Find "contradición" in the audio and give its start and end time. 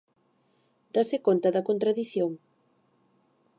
1.69-2.31